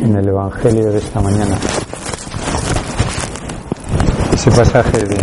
[0.00, 1.56] en el, Evangelio de esta mañana.
[4.32, 5.18] Ese pasaje de,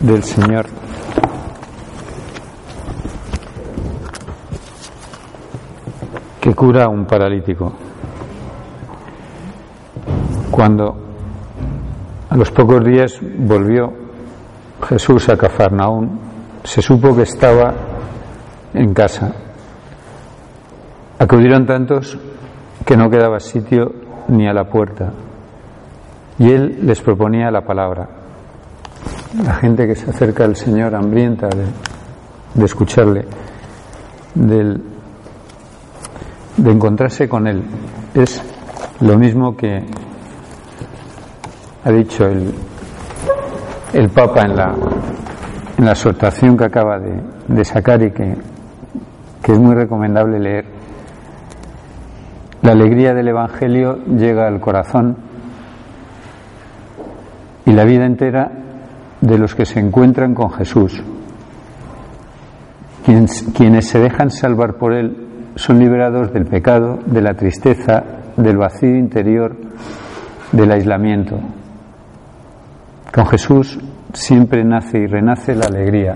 [0.00, 0.66] del Señor
[6.40, 7.72] que cura a un paralítico.
[10.50, 10.96] Cuando
[12.30, 13.92] a los pocos días volvió
[14.88, 16.20] Jesús a Cafarnaún,
[16.62, 17.74] se supo que estaba
[18.74, 19.32] en casa.
[21.18, 22.18] Acudieron tantos
[22.84, 23.92] que no quedaba sitio
[24.28, 25.12] ni a la puerta.
[26.38, 28.08] Y él les proponía la palabra.
[29.42, 33.24] La gente que se acerca al Señor hambrienta de, escucharle,
[34.34, 34.82] del,
[36.56, 37.62] de encontrarse con Él.
[38.14, 38.42] Es
[39.00, 39.84] lo mismo que
[41.84, 42.54] ha dicho el,
[43.92, 44.74] el Papa en la,
[45.78, 48.36] en la exhortación que acaba de, de sacar y que,
[49.42, 50.64] que es muy recomendable leer.
[52.64, 55.18] La alegría del Evangelio llega al corazón
[57.66, 58.50] y la vida entera
[59.20, 61.04] de los que se encuentran con Jesús.
[63.04, 68.02] Quienes, se dejan salvar por Él son liberados del pecado, de la tristeza,
[68.34, 69.54] del vacío interior,
[70.50, 71.38] del aislamiento.
[73.12, 73.78] Con Jesús
[74.14, 76.14] siempre nace y renace la alegría.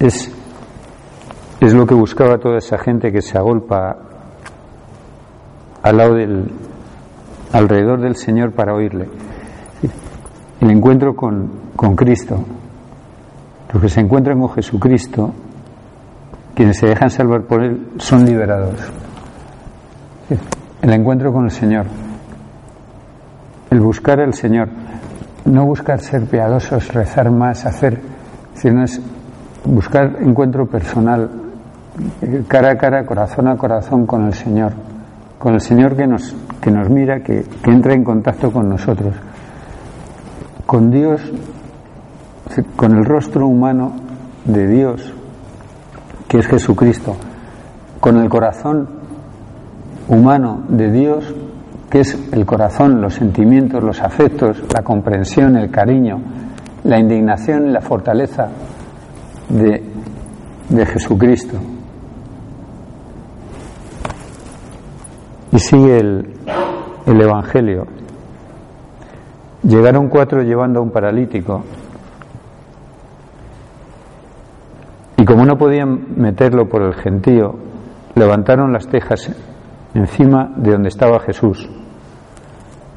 [0.00, 0.34] Es,
[1.60, 4.07] es lo que buscaba toda esa gente que se agolpa
[5.82, 6.50] al lado del,
[7.52, 9.08] alrededor del Señor para oírle.
[10.60, 12.44] El encuentro con, con Cristo.
[13.72, 15.32] Los que se encuentran con Jesucristo,
[16.54, 18.74] quienes se dejan salvar por Él, son liberados.
[20.82, 21.86] El encuentro con el Señor.
[23.70, 24.68] El buscar al Señor.
[25.44, 28.00] No buscar ser piadosos, rezar más, hacer,
[28.54, 29.00] sino es
[29.64, 31.30] buscar encuentro personal,
[32.48, 34.87] cara a cara, corazón a corazón con el Señor
[35.38, 39.14] con el Señor que nos, que nos mira, que, que entra en contacto con nosotros,
[40.66, 41.20] con Dios,
[42.76, 43.92] con el rostro humano
[44.44, 45.14] de Dios,
[46.26, 47.16] que es Jesucristo,
[48.00, 48.88] con el corazón
[50.08, 51.34] humano de Dios,
[51.90, 56.20] que es el corazón, los sentimientos, los afectos, la comprensión, el cariño,
[56.84, 58.48] la indignación y la fortaleza
[59.48, 59.82] de,
[60.68, 61.58] de Jesucristo.
[65.52, 66.34] Y sigue el,
[67.06, 67.86] el Evangelio.
[69.62, 71.64] Llegaron cuatro llevando a un paralítico.
[75.16, 77.54] Y como no podían meterlo por el gentío,
[78.14, 79.34] levantaron las tejas
[79.94, 81.68] encima de donde estaba Jesús.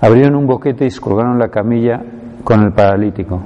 [0.01, 2.01] Abrieron un boquete y colgaron la camilla
[2.43, 3.41] con el paralítico.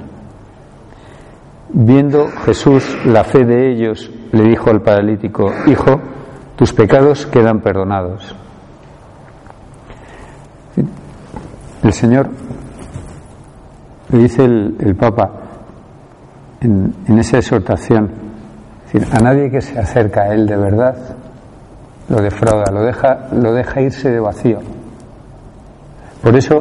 [1.68, 6.00] Viendo Jesús la fe de ellos, le dijo al paralítico, Hijo,
[6.56, 8.34] tus pecados quedan perdonados.
[11.86, 12.28] El Señor,
[14.10, 15.30] le dice el, Papa
[16.60, 18.10] en, esa exhortación,
[18.86, 20.96] decir, a nadie que se acerca a Él de verdad
[22.08, 24.58] lo defrauda, lo deja, lo deja irse de vacío.
[26.24, 26.60] Por eso,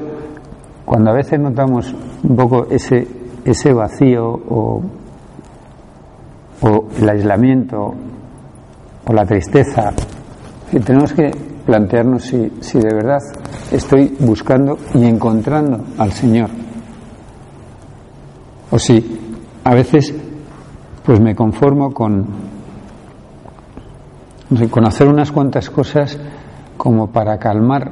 [0.86, 3.08] cuando a veces notamos un poco ese,
[3.44, 4.84] ese vacío o,
[6.62, 7.96] o el aislamiento
[9.08, 9.92] o la tristeza,
[10.86, 13.20] tenemos que plantearnos si, si de verdad
[13.72, 16.50] estoy buscando y encontrando al Señor.
[18.72, 19.20] O si
[19.64, 20.14] a veces
[21.04, 22.26] pues me conformo con,
[24.70, 26.18] con hacer unas cuantas cosas
[26.78, 27.92] como para calmar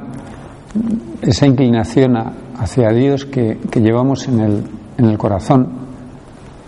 [1.22, 4.64] esa inclinación a, hacia Dios que, que, llevamos en el,
[4.98, 5.68] en el corazón.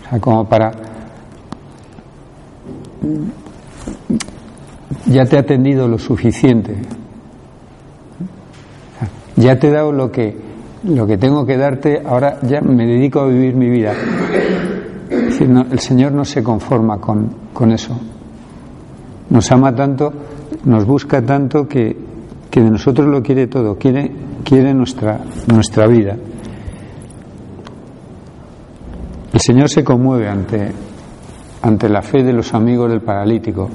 [0.05, 0.71] O sea, como para
[5.05, 6.75] ya te ha atendido lo suficiente.
[9.37, 10.35] Ya te he dado lo que,
[10.83, 13.93] lo que tengo que darte, ahora ya me dedico a vivir mi vida.
[15.09, 17.97] el Señor no se conforma con, con eso.
[19.29, 20.11] Nos ama tanto,
[20.65, 21.95] nos busca tanto que,
[22.49, 24.11] que de nosotros lo quiere todo, quiere,
[24.43, 26.17] quiere nuestra, nuestra vida.
[29.33, 30.71] El Señor se conmueve ante,
[31.61, 33.69] ante la fe de los amigos del paralítico.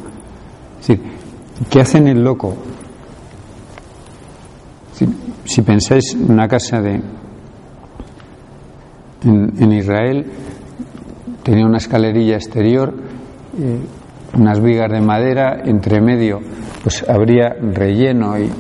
[0.81, 1.05] Es decir,
[1.71, 2.57] ¿qué hacen el loco?
[5.45, 7.01] Si, pensáis en una casa de
[9.25, 10.27] en, Israel
[11.43, 12.95] tenía una escalerilla exterior,
[13.59, 13.79] eh,
[14.35, 16.41] unas vigas de madera, entre medio
[16.83, 18.51] pues habría relleno y,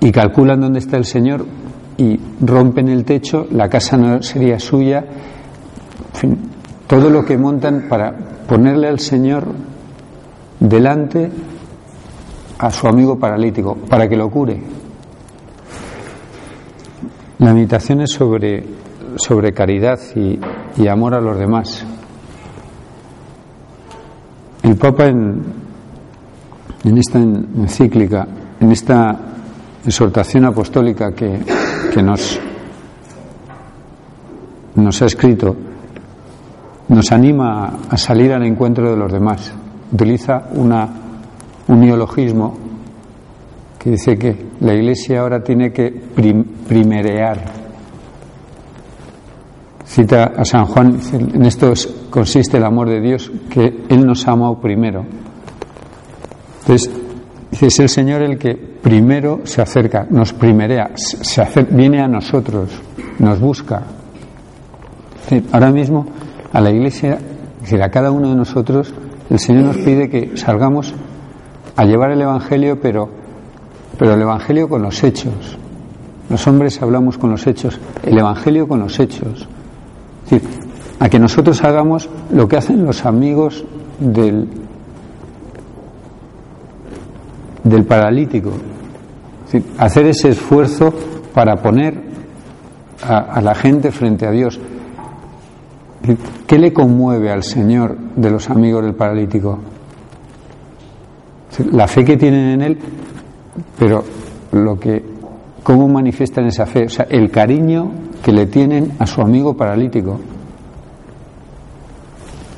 [0.00, 1.44] y calculan dónde está el Señor
[1.98, 5.04] y rompen el techo, la casa no sería suya,
[6.86, 9.48] todo lo que montan para ponerle al Señor
[10.60, 11.30] delante
[12.58, 14.60] a su amigo paralítico, para que lo cure.
[17.38, 18.64] La meditación es sobre,
[19.16, 20.38] sobre caridad y,
[20.76, 21.84] y amor a los demás.
[24.62, 25.42] El Papa en,
[26.84, 28.26] en esta encíclica,
[28.60, 29.16] en esta
[29.86, 31.40] exhortación apostólica que,
[31.94, 32.40] que nos,
[34.74, 35.54] nos ha escrito,
[36.88, 39.52] nos anima a salir al encuentro de los demás.
[39.92, 40.88] Utiliza una,
[41.68, 42.54] un neologismo
[43.78, 45.90] que dice que la Iglesia ahora tiene que
[46.68, 47.58] primerear.
[49.84, 51.72] Cita a San Juan, en esto
[52.10, 55.04] consiste el amor de Dios, que Él nos ha amado primero.
[56.60, 56.90] Entonces,
[57.52, 62.70] es el Señor el que primero se acerca, nos primerea, se viene a nosotros,
[63.18, 63.82] nos busca.
[65.52, 66.06] Ahora mismo
[66.52, 67.18] a la iglesia,
[67.60, 68.92] decir, a cada uno de nosotros,
[69.30, 70.94] el Señor nos pide que salgamos
[71.78, 73.08] a llevar el Evangelio, pero,
[73.96, 75.56] pero el Evangelio con los hechos.
[76.28, 79.48] Los hombres hablamos con los hechos, el Evangelio con los hechos.
[80.24, 80.48] Es decir,
[80.98, 83.64] a que nosotros hagamos lo que hacen los amigos
[84.00, 84.48] del,
[87.62, 88.50] del paralítico.
[89.78, 90.92] hacer ese esfuerzo
[91.32, 91.94] para poner
[93.06, 94.58] a, la gente frente a Dios.
[96.44, 99.60] ¿Qué le conmueve al Señor de los amigos del paralítico?
[101.72, 102.78] La fe que tienen en Él,
[103.78, 104.04] pero
[104.52, 105.02] lo que,
[105.62, 107.90] cómo manifiestan esa fe, o sea, el cariño
[108.22, 110.20] que le tienen a su amigo paralítico.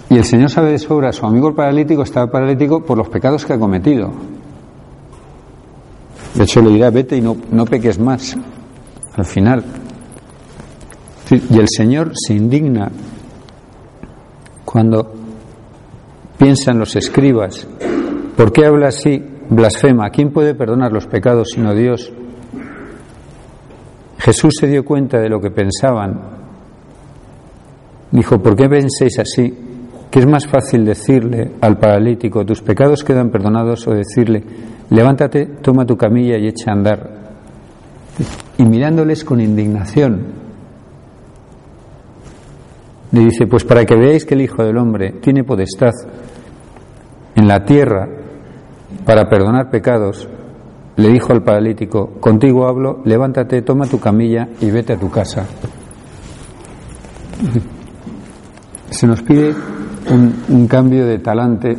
[0.08, 3.52] Y el Señor sabe de sobra, su amigo paralítico estaba paralítico por los pecados que
[3.52, 4.10] ha cometido.
[6.34, 8.36] De hecho, le dirá, vete y no, no peques más.
[9.14, 9.64] Al final.
[11.30, 12.90] Y el Señor se indigna
[14.64, 15.12] cuando
[16.38, 17.66] piensan los escribas,
[18.40, 19.22] ¿por qué habla así?
[19.50, 20.08] Blasfema.
[20.08, 22.10] ¿Quién puede perdonar los pecados sino Dios?
[24.16, 26.18] Jesús se dio cuenta de lo que pensaban.
[28.10, 29.54] Dijo, ¿por qué penséis así?
[30.10, 34.42] ¿Qué es más fácil decirle al paralítico, tus pecados quedan perdonados, o decirle,
[34.88, 37.10] levántate, toma tu camilla y echa a andar.
[38.56, 40.28] Y mirándoles con indignación,
[43.12, 45.92] le dice, pues para que veáis que el Hijo del Hombre tiene potestad
[47.34, 48.19] en la tierra
[49.04, 50.28] para perdonar pecados,
[50.96, 55.46] le dijo al paralítico, contigo hablo, levántate, toma tu camilla y vete a tu casa.
[58.90, 59.54] Se nos pide
[60.10, 61.76] un, un cambio de talante,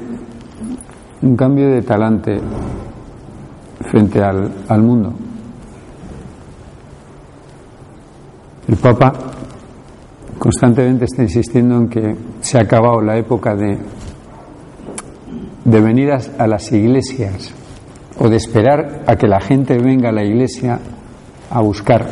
[1.22, 2.40] un cambio de talante
[3.82, 5.14] frente al, al mundo.
[8.68, 9.14] El Papa
[10.40, 13.78] constantemente está insistiendo en que se ha acabado la época de,
[15.64, 17.54] de venir a, las iglesias
[18.18, 20.80] o de esperar a que la gente venga a la iglesia
[21.50, 22.08] a buscar.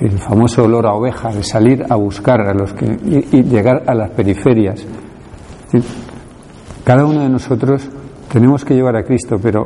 [0.00, 2.98] El famoso olor a oveja, de salir a buscar a los que
[3.32, 4.84] y llegar a las periferias.
[6.84, 7.88] Cada uno de nosotros
[8.32, 9.64] tenemos que llevar a Cristo, pero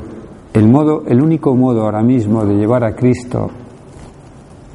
[0.52, 3.50] el modo, el único modo ahora mismo de llevar a Cristo,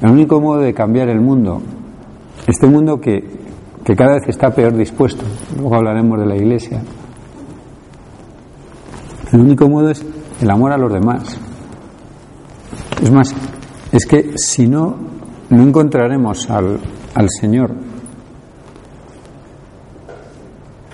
[0.00, 1.60] el único modo de cambiar el mundo,
[2.46, 3.41] este mundo que,
[3.84, 5.24] que cada vez está peor dispuesto,
[5.56, 6.82] luego hablaremos de la iglesia,
[9.32, 10.04] el único modo es
[10.40, 11.38] el amor a los demás.
[13.02, 13.34] Es más,
[13.90, 14.96] es que si no,
[15.48, 16.78] no encontraremos al,
[17.14, 17.74] al Señor.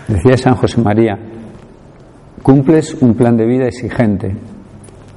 [0.06, 1.18] Decía San José María,
[2.42, 4.36] Cumples un plan de vida exigente.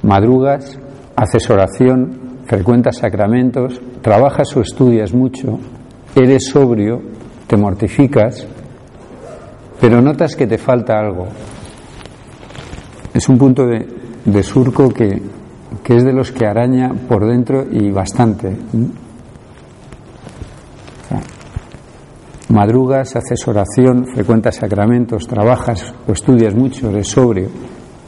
[0.02, 0.78] Madrugas,
[1.16, 5.58] haces oración, frecuentas sacramentos, trabajas o estudias mucho,
[6.14, 7.00] eres sobrio,
[7.52, 8.46] te mortificas,
[9.78, 11.26] pero notas que te falta algo.
[13.12, 15.20] Es un punto de, surco que,
[15.84, 18.56] que es de los que araña por dentro y bastante.
[22.48, 27.48] madrugas, haces oración, frecuentas sacramentos, trabajas o estudias mucho, eres sobrio,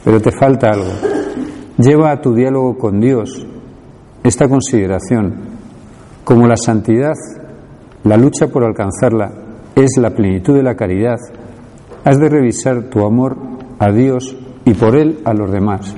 [0.03, 0.91] pero te falta algo.
[1.77, 3.45] Lleva a tu diálogo con Dios
[4.23, 5.35] esta consideración.
[6.23, 7.13] Como la santidad,
[8.05, 9.31] la lucha por alcanzarla
[9.75, 11.17] es la plenitud de la caridad,
[12.03, 13.35] has de revisar tu amor
[13.79, 15.95] a Dios y por él a los demás.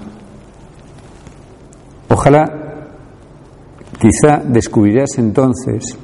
[2.10, 2.90] Ojalá,
[4.00, 5.98] quizá descubrirás entonces,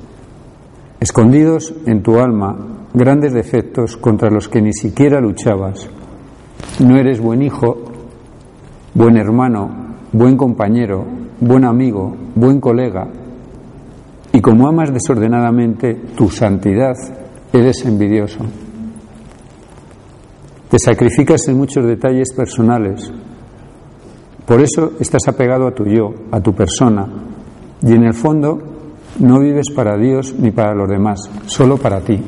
[1.00, 2.58] escondidos en tu alma,
[2.94, 5.90] grandes defectos contra los que ni siquiera luchabas.
[6.80, 7.78] No eres buen hijo,
[8.94, 9.70] buen hermano,
[10.12, 11.06] buen compañero,
[11.40, 13.08] buen amigo, buen colega.
[14.36, 16.96] Y como amas desordenadamente tu santidad,
[17.54, 18.40] eres envidioso.
[20.70, 23.14] Te sacrificas en muchos detalles personales.
[24.44, 27.08] Por eso estás apegado a tu yo, a tu persona.
[27.84, 28.58] Y en el fondo
[29.20, 32.20] no vives para Dios ni para los demás, solo para ti.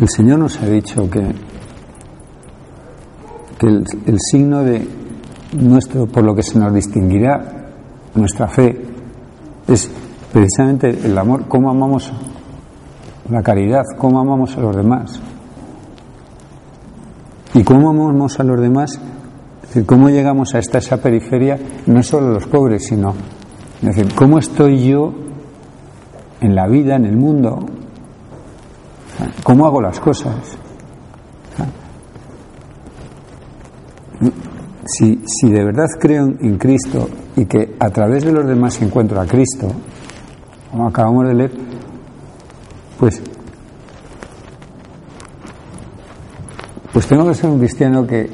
[0.00, 1.20] El Señor nos ha dicho que,
[3.60, 4.88] el signo de
[5.60, 7.61] nuestro, por lo que se nos distinguirá
[8.14, 8.78] nuestra fe,
[9.68, 9.90] es
[10.32, 12.12] precisamente el amor, cómo amamos
[13.30, 15.20] la caridad, cómo amamos a los demás.
[17.54, 18.98] Y cómo amamos a los demás,
[19.62, 23.14] es decir, cómo llegamos a esta esa periferia, no solo los pobres, sino,
[23.82, 25.12] es decir, cómo estoy yo
[26.40, 27.66] en la vida, en el mundo,
[29.42, 30.58] cómo hago las cosas.
[34.84, 39.20] Si, si de verdad creo en Cristo y que a través de los demás encuentro
[39.20, 39.68] a Cristo,
[40.70, 41.52] como acabamos de leer,
[42.98, 43.22] pues,
[46.92, 48.30] pues tengo que ser un cristiano que,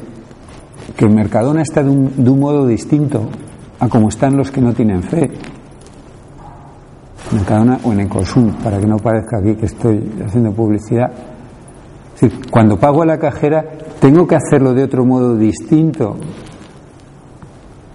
[0.96, 3.28] que Mercadona está de un, modo distinto
[3.80, 5.30] a como están los que no tienen fe.
[7.32, 11.10] Mercadona o en Ecosum, para que no parezca aquí que estoy haciendo publicidad.
[12.50, 13.64] Cuando pago a la cajera,
[14.00, 16.16] tengo que hacerlo de otro modo distinto.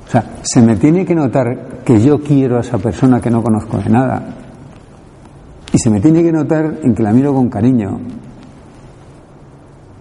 [0.06, 3.44] O sea, se me tiene que notar que yo quiero a esa persona que no
[3.44, 4.24] conozco de nada.
[5.74, 8.00] Y se me tiene que notar en que la miro con cariño.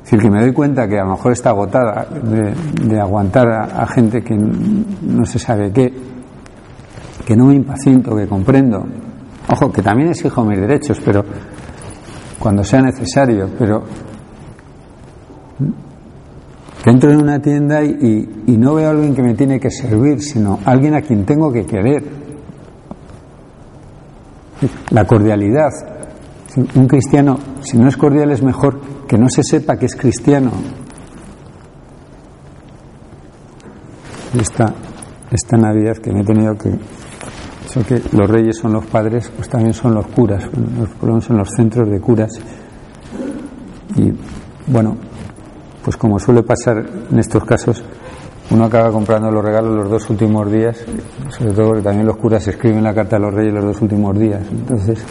[0.04, 3.86] Es decir, que me doy cuenta que a lo mejor está agotada de, aguantar a,
[3.86, 5.92] gente que no se sabe qué,
[7.24, 8.84] que no me impaciento, que comprendo.
[9.50, 11.24] Ojo, que también exijo mis derechos, pero
[12.38, 13.84] cuando sea necesario, pero
[16.84, 20.20] entro en una tienda y, y no veo a alguien que me tiene que servir,
[20.20, 22.22] sino alguien a quien tengo que querer
[24.90, 25.70] la cordialidad.
[26.74, 30.50] Un cristiano, si no es cordial, es mejor que no se sepa que es cristiano.
[34.38, 34.74] Esta,
[35.30, 36.70] esta Navidad que me he tenido que.
[37.64, 40.44] Eso que los reyes son los padres, pues también son los curas,
[40.78, 42.32] los problemas son los centros de curas.
[43.96, 44.12] Y
[44.70, 44.96] bueno,
[45.84, 47.84] pues como suele pasar en estos casos,
[48.50, 50.84] uno acaba comprando los regalos los dos últimos días,
[51.30, 54.18] sobre todo porque también los curas escriben la carta a los reyes los dos últimos
[54.18, 54.42] días.
[54.50, 55.04] Entonces,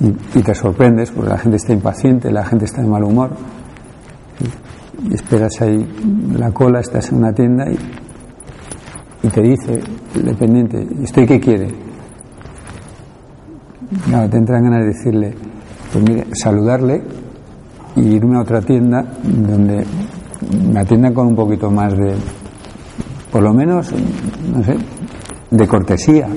[0.00, 3.30] y, te sorprendes porque la gente está impaciente, la gente está de mal humor.
[5.10, 5.86] Y, esperas ahí
[6.36, 9.80] la cola, estás en una tienda y, te dice
[10.14, 11.68] el dependiente, ¿y usted qué quiere?
[14.06, 15.34] Claro, te entran ganas de decirle,
[15.92, 17.02] pues mire, saludarle
[17.96, 19.84] y irme a otra tienda donde
[20.72, 22.14] me atiendan con un poquito más de,
[23.30, 24.76] por lo menos, no sé,
[25.50, 26.28] de cortesía.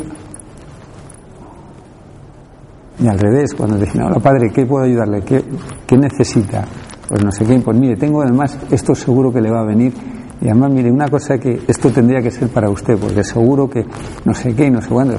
[3.00, 5.22] Y al revés, cuando dicen, hola padre, ¿qué puedo ayudarle?
[5.22, 5.44] ¿Qué,
[5.88, 6.66] ¿Qué, necesita?
[7.08, 9.94] Pues no sé qué, pues mire, tengo además, esto seguro que le va a venir.
[10.40, 13.86] Y además, mire, una cosa que esto tendría que ser para usted, porque seguro que
[14.26, 15.16] no sé qué, no sé cuándo.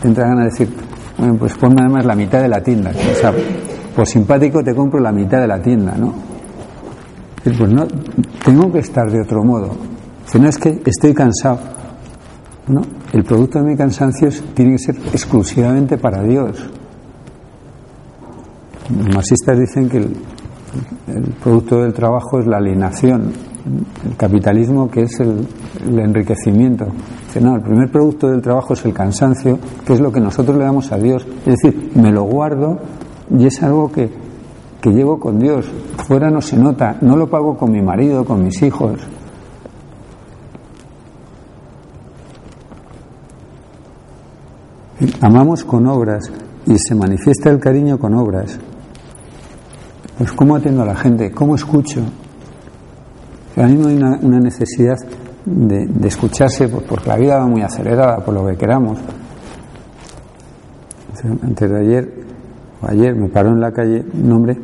[0.00, 0.76] Te entra ganas de decir,
[1.18, 2.90] bueno, pues ponme además la mitad de la tienda.
[2.90, 3.32] O sea,
[3.94, 6.14] por simpático te compro la mitad de la tienda, ¿no?
[7.44, 7.86] Pues no,
[8.44, 9.70] tengo que estar de otro modo.
[10.26, 11.58] Si no es que estoy cansado.
[12.68, 12.80] No,
[13.12, 16.64] el producto de mi cansancio tiene que ser exclusivamente para Dios.
[18.96, 20.14] Los marxistas dicen que el,
[21.42, 23.32] producto del trabajo es la alienación,
[24.08, 25.46] el capitalismo que es el,
[25.88, 26.86] el enriquecimiento.
[27.26, 30.56] Dice, no, el primer producto del trabajo es el cansancio, que es lo que nosotros
[30.56, 31.26] le damos a Dios.
[31.44, 32.78] Es decir, me lo guardo
[33.30, 34.10] y es algo que,
[34.80, 35.66] que llevo con Dios.
[36.06, 39.00] Fuera no se nota, no lo pago con mi marido, con mis hijos.
[45.20, 46.30] Amamos con obras
[46.66, 48.58] y se manifiesta el cariño con obras.
[50.18, 52.02] Pues cómo atiendo a la gente, cómo escucho,
[53.56, 54.96] Ahora mismo hay una, necesidad
[55.44, 58.98] de, escucharse porque la vida va muy acelerada, por lo que queramos.
[61.42, 62.21] Antes de ayer,
[62.82, 64.58] ayer, me paró en la calle un hombre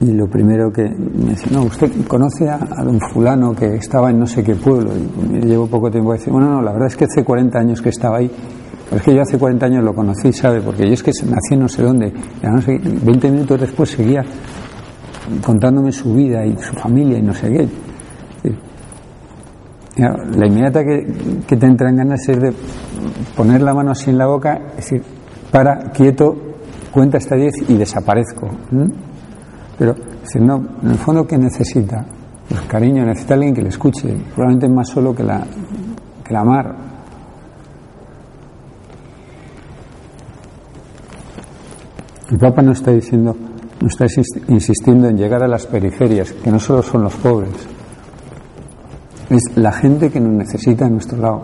[0.00, 4.18] y lo primero que me dice, no, usted conoce a, don fulano que estaba en
[4.18, 6.96] no sé qué pueblo y llevo poco tiempo a decir, bueno, no, la verdad es
[6.96, 8.30] que hace 40 años que estaba ahí,
[8.84, 10.60] pero es que yo hace 40 años lo conocí, ¿sabe?
[10.60, 14.22] Porque yo es que nací no sé dónde, y no sé, 20 minutos después seguía
[15.44, 17.68] contándome su vida y su familia y no sé qué.
[19.96, 21.06] La inmediata que,
[21.46, 22.52] que te entran ganas es de
[23.36, 25.02] poner la mano así en la boca, es decir,
[25.50, 26.34] para, quieto,
[26.90, 28.48] cuenta hasta 10 y desaparezco.
[29.78, 32.04] Pero, si no, en el fondo, ¿qué necesita?
[32.48, 35.44] Pues cariño, necesita alguien que le escuche, probablemente más solo que la,
[36.24, 36.74] que la mar.
[42.30, 43.36] El Papa no está diciendo,
[43.80, 44.06] no está
[44.48, 47.50] insistiendo en llegar a las periferias, que no solo son los pobres,
[49.34, 51.42] es la gente que nos necesita a nuestro lado.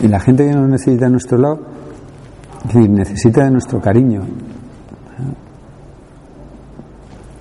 [0.00, 1.72] Y la gente que nos necesita a nuestro lado
[2.74, 4.22] necesita de nuestro cariño.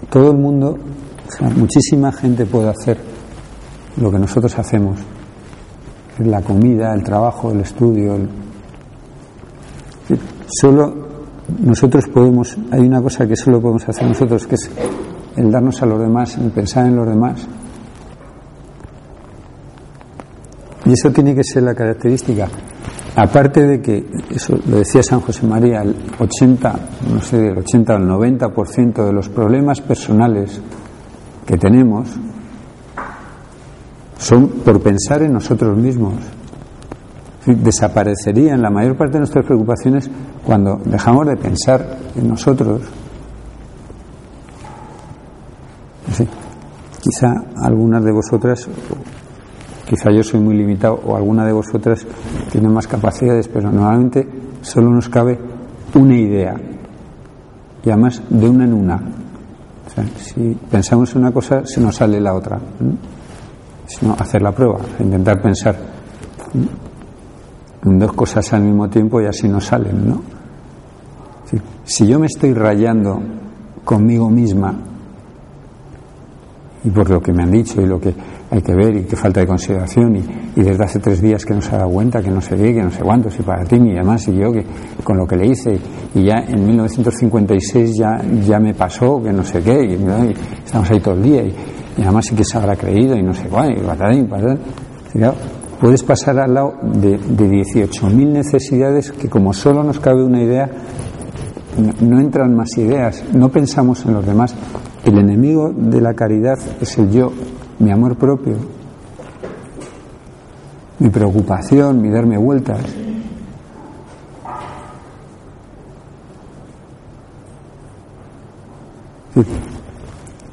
[0.10, 0.78] Todo el mundo,
[1.56, 2.98] muchísima gente puede hacer
[3.98, 5.00] lo que nosotros hacemos.
[6.20, 8.18] La comida, el trabajo, el estudio.
[10.48, 10.94] Solo
[11.60, 14.70] nosotros podemos, hay una cosa que solo podemos hacer nosotros, que es
[15.36, 17.48] el darnos a los demás, el pensar en los demás.
[20.86, 22.48] Y eso tiene que ser la característica
[23.16, 26.80] Aparte de que, eso lo decía San José María, el 80,
[27.14, 30.62] no sé, el 80 o el 90% de los problemas personales
[31.46, 32.08] que tenemos
[34.18, 36.14] son por pensar en nosotros mismos.
[37.46, 40.10] Desaparecerían la mayor parte de nuestras preocupaciones
[40.46, 42.82] cuando dejamos de pensar en nosotros.
[47.02, 48.70] Quizá algunas de vosotras
[49.92, 52.08] Quizá yo soy muy limitado o alguna de vosotras
[52.50, 54.26] tiene más capacidades, pero normalmente
[54.62, 55.38] solo nos cabe
[55.96, 56.56] una idea
[57.84, 59.02] y además de una en una.
[60.16, 62.58] Si pensamos en una cosa, se nos sale la otra.
[63.86, 65.76] Sino hacer la prueba, intentar pensar
[67.84, 70.22] en dos cosas al mismo tiempo y así nos salen, ¿no?
[71.84, 73.22] Si yo me estoy rayando
[73.84, 74.74] conmigo misma
[76.84, 78.14] y por lo que me han dicho y lo que
[78.50, 81.62] hay que ver y qué falta de consideración y, desde hace tres días que no
[81.62, 83.80] se ha dado cuenta que no sé qué, que no sé cuánto, si para ti
[83.80, 84.66] ni además y yo que
[85.04, 85.80] con lo que le hice
[86.14, 89.94] y ya en 1956 ya, ya me pasó que no sé qué y,
[90.66, 91.54] estamos ahí todo el día y,
[92.02, 95.20] además sí que se habrá creído y no sé cuál y
[95.80, 100.70] puedes pasar al lado de, de 18.000 necesidades que como solo nos cabe una idea
[102.02, 104.54] no entran más ideas, no pensamos en los demás.
[105.04, 107.32] El enemigo de la caridad es el yo,
[107.80, 108.56] mi amor propio,
[111.00, 112.82] mi preocupación, mi darme vueltas.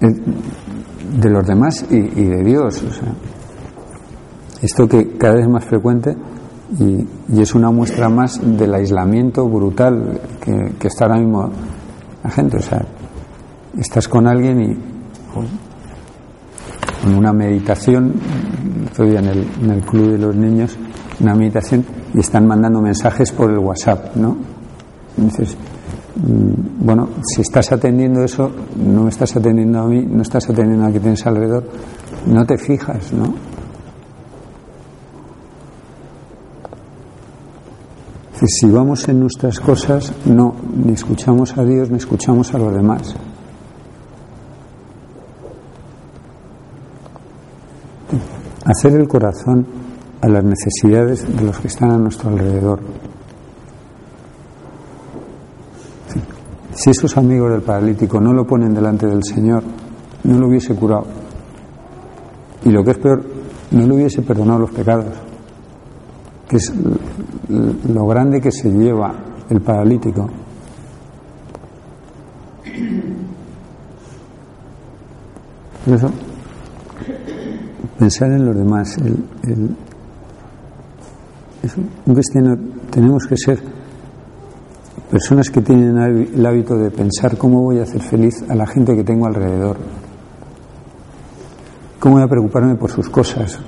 [0.00, 2.82] De los demás y, de Dios.
[4.62, 6.16] esto que cada vez es más frecuente
[6.78, 7.06] y,
[7.38, 11.50] es una muestra más del aislamiento brutal que, que, está ahora mismo
[12.22, 12.56] la gente.
[12.56, 12.86] O sea,
[13.78, 14.76] estás con alguien y
[15.32, 15.46] con
[17.16, 18.14] una meditación,
[18.86, 20.76] estoy en el, en el club de los niños,
[21.20, 24.36] una meditación y están mandando mensajes por el WhatsApp, ¿no?
[25.16, 25.56] Entonces,
[26.16, 30.92] mm, bueno, si estás atendiendo eso, no estás atendiendo a mí, no estás atendiendo a
[30.92, 31.64] que tienes alrededor,
[32.26, 33.34] no te fijas, ¿no?
[38.46, 43.14] Si vamos en nuestras cosas, no, ni escuchamos a Dios, ni escuchamos a los demás.
[48.68, 49.66] Hacer el corazón
[50.20, 52.80] a las necesidades de los que están a nuestro alrededor.
[56.74, 59.62] Si esos amigos del paralítico no lo ponen delante del Señor,
[60.24, 61.06] no lo hubiese curado.
[62.64, 63.24] Y lo que es peor,
[63.70, 65.14] no le hubiese perdonado los pecados,
[66.46, 66.72] que es
[67.48, 69.14] lo grande que se lleva
[69.48, 70.28] el paralítico.
[75.84, 76.10] Por eso,
[77.98, 78.96] pensar en los demás.
[78.98, 79.76] El,
[82.06, 82.56] un cristiano
[82.90, 83.58] tenemos que ser
[85.10, 88.94] personas que tienen el hábito de pensar cómo voy a hacer feliz a la gente
[88.94, 89.76] que tengo alrededor,
[91.98, 93.58] cómo voy a preocuparme por sus cosas,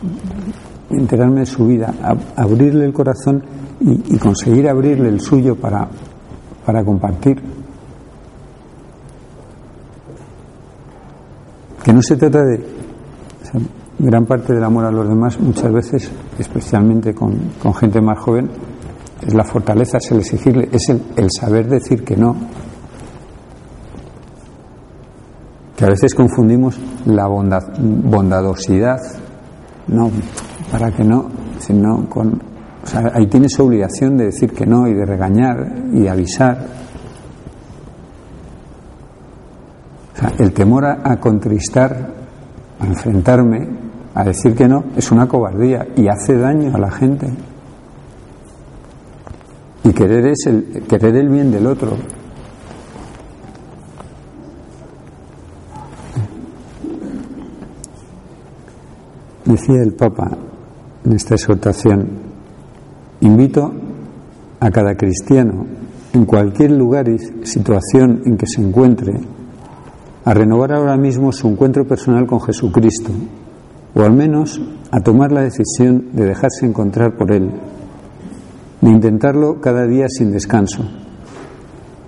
[0.90, 1.92] enterarme de su vida,
[2.36, 3.42] abrirle el corazón
[3.80, 5.88] y, conseguir abrirle el suyo para,
[6.64, 7.40] para compartir.
[11.82, 12.62] Que no se trata de
[14.02, 18.50] gran parte del amor a los demás muchas veces especialmente con, con gente más joven
[19.26, 22.36] es la fortaleza es el exigirle es el, el saber decir que no.
[25.76, 29.00] Que a veces confundimos la bondad, bondadosidad
[29.88, 30.10] no
[30.70, 32.50] para que no sino con
[32.82, 36.80] o sea, ahí tienes obligación de decir que no y de regañar y avisar.
[40.38, 42.14] El temor a, contristar,
[42.78, 43.68] a enfrentarme,
[44.20, 47.26] a decir que no, es una cobardía y hace daño a la gente.
[49.82, 51.96] Y querer es el, querer el bien del otro.
[59.46, 60.30] Decía el Papa
[61.04, 62.08] en esta exhortación,
[63.22, 63.72] invito
[64.60, 65.66] a cada cristiano,
[66.12, 69.14] en cualquier lugar y situación en que se encuentre,
[70.26, 73.10] a renovar ahora mismo su encuentro personal con Jesucristo,
[73.94, 77.50] o al menos a tomar la decisión de dejarse encontrar por Él,
[78.80, 80.84] de intentarlo cada día sin descanso.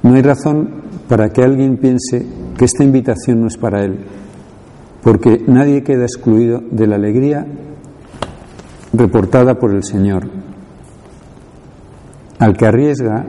[0.02, 3.98] No hay razón para que alguien piense que esta invitación no es para Él,
[5.02, 7.46] porque nadie queda excluido de la alegría
[8.92, 10.28] reportada por el Señor.
[12.38, 13.26] Al que arriesga,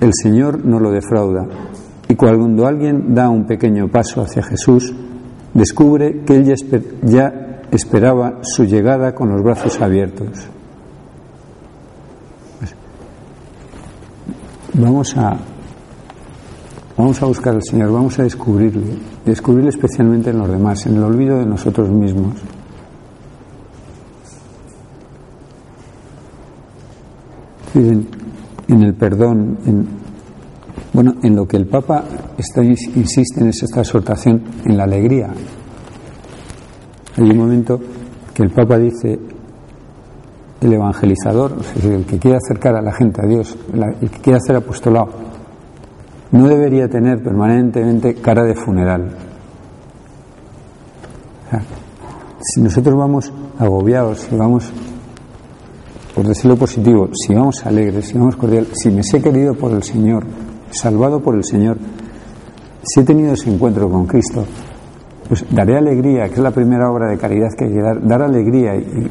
[0.00, 1.46] el Señor no lo defrauda.
[2.08, 4.94] Y cuando alguien da un pequeño paso hacia Jesús,
[5.54, 6.54] descubre que él
[7.02, 10.28] ya, esperaba su llegada con los brazos abiertos.
[12.58, 12.74] Pues,
[14.74, 15.36] vamos a
[16.96, 21.02] vamos a buscar al Señor, vamos a descubrirle, descubrirle especialmente en los demás, en el
[21.02, 22.34] olvido de nosotros mismos.
[27.74, 29.86] En, el perdón, en,
[30.94, 32.04] bueno, en lo que el Papa
[32.38, 35.28] está, insiste en esta exhortación, en la alegría.
[37.16, 37.80] Hay un momento
[38.34, 39.18] que el Papa dice,
[40.60, 44.56] el evangelizador, el que quiere acercar a la gente a Dios, el que quiere hacer
[44.56, 45.08] apostolado,
[46.32, 49.16] no debería tener permanentemente cara de funeral.
[52.40, 54.70] si nosotros vamos agobiados, si vamos,
[56.14, 59.82] por decirlo positivo, si vamos alegres, si vamos cordiales, si me sé querido por el
[59.82, 60.24] Señor,
[60.70, 61.78] salvado por el Señor,
[62.82, 64.44] si he tenido ese encuentro con Cristo,
[65.28, 68.22] pues daré alegría, que es la primera obra de caridad que hay que dar, dar
[68.22, 69.10] alegría y,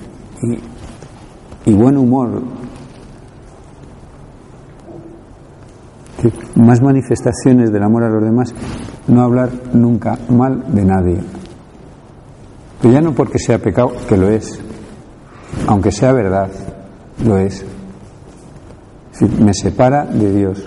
[1.73, 2.43] buen humor.
[6.56, 8.51] más manifestaciones del amor a los demás,
[9.08, 11.17] no hablar nunca mal de nadie.
[12.82, 14.60] Pero ya no porque sea pecado, que lo es,
[15.67, 16.49] aunque sea verdad,
[17.23, 17.63] lo es.
[19.39, 20.65] me separa de Dios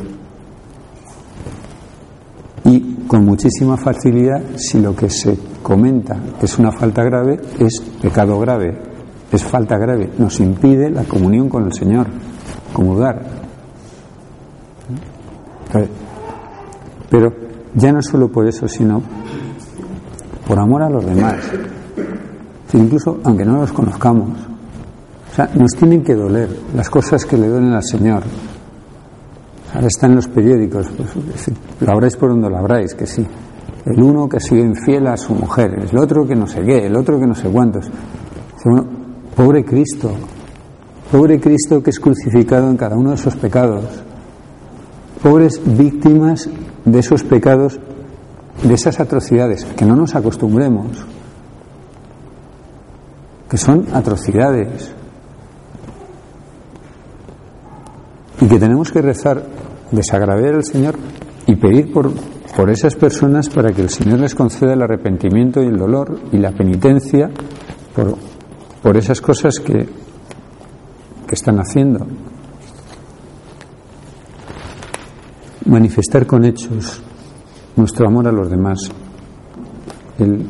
[3.09, 8.79] con muchísima facilidad si lo que se comenta es una falta grave, es pecado grave,
[9.33, 12.07] es falta grave, nos impide la comunión con el Señor,
[12.73, 13.21] comulgar.
[17.11, 17.33] Pero
[17.75, 19.03] ya no solo por eso, sino
[20.47, 21.37] por amor a los demás,
[22.75, 24.29] incluso aunque no los conozcamos.
[25.31, 28.23] O sea, nos tienen que doler las cosas que le duelen al Señor,
[29.75, 31.51] Ahora está en los periódicos, pues,
[31.81, 33.27] lo habráis por donde lo habráis, que sí.
[33.85, 36.97] El uno que sigue infiel a su mujer, el otro que no sé qué, el
[36.97, 37.91] otro que no sé cuántos.
[39.37, 40.11] pobre Cristo,
[41.13, 43.85] pobre Cristo que es crucificado en cada uno de esos pecados.
[45.23, 46.49] Pobres víctimas
[46.85, 47.79] de esos pecados,
[48.63, 51.05] de esas atrocidades, que no nos acostumbremos,
[53.49, 54.98] que son atrocidades.
[58.49, 59.45] Y que tenemos que rezar,
[59.91, 60.95] desagradecer al Señor
[61.47, 62.11] y pedir por,
[62.57, 66.39] por esas personas para que el Señor les conceda el arrepentimiento y el dolor y
[66.39, 67.31] la penitencia
[67.95, 68.17] por,
[68.83, 69.87] por esas cosas que,
[71.27, 72.07] que están haciendo.
[75.67, 77.03] Manifestar con hechos
[77.77, 78.79] nuestro amor a los demás.
[80.19, 80.47] El,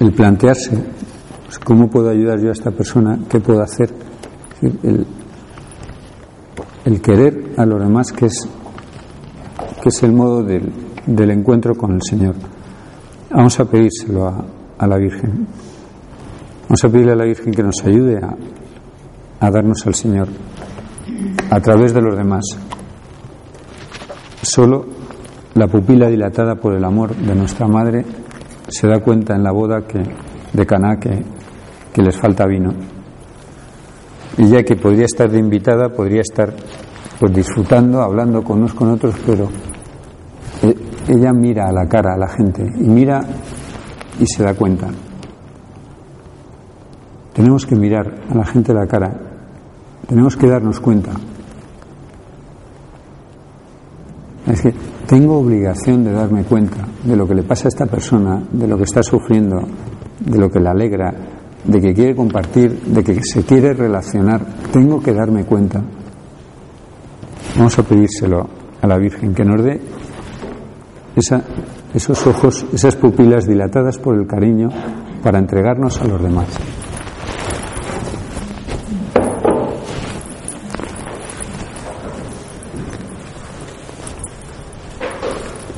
[0.00, 0.82] el plantearse
[1.44, 4.03] pues, cómo puedo ayudar yo a esta persona, qué puedo hacer
[6.84, 8.48] el, querer a los demás, que es,
[9.82, 10.70] que es el modo del,
[11.30, 12.34] encuentro con el Señor.
[13.30, 14.44] Vamos a pedírselo a,
[14.78, 15.46] a, la Virgen.
[16.68, 20.28] Vamos a pedirle a la Virgen que nos ayude a, darnos al Señor
[21.50, 22.44] a través de los demás.
[24.40, 24.86] Solo
[25.54, 28.04] la pupila dilatada por el amor de nuestra madre
[28.68, 30.02] se da cuenta en la boda que,
[30.52, 32.72] de Caná que les falta vino
[34.36, 36.52] y ya que podría estar de invitada, podría estar
[37.18, 39.48] pues disfrutando, hablando con unos con otros, pero
[40.62, 40.74] eh,
[41.08, 43.20] ella mira a la cara a la gente y mira
[44.18, 44.88] y se da cuenta.
[47.32, 49.12] Tenemos que mirar a la gente a la cara,
[50.08, 51.12] tenemos que darnos cuenta.
[54.46, 54.74] Es que
[55.06, 58.76] tengo obligación de darme cuenta de lo que le pasa a esta persona, de lo
[58.76, 59.56] que está sufriendo,
[60.20, 61.12] de lo que le alegra,
[61.64, 64.44] de que quiere compartir, de que se quiere relacionar.
[64.72, 65.82] Tengo que darme cuenta.
[67.56, 68.48] Vamos a pedírselo
[68.82, 69.80] a la Virgen que nos dé
[71.94, 74.68] esos ojos, esas pupilas dilatadas por el cariño
[75.22, 76.48] para entregarnos a los demás.